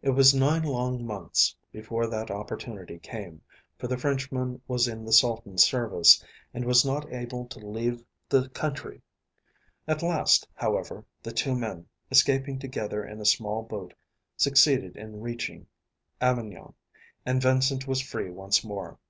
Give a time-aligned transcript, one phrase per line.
[0.00, 3.42] It was nine long months before that opportunity came,
[3.76, 6.22] for the Frenchman was in the Sultan's service
[6.54, 9.02] and was not able to leave the country.
[9.88, 13.92] At last, however, the two men, escaping together in a small boat,
[14.36, 15.66] succeeded in reaching
[16.20, 16.74] Avignon,
[17.26, 19.00] and Vincent was free once more.